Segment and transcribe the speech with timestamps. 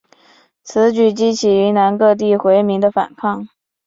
[0.63, 3.47] 此举激起云南各地回民的反抗。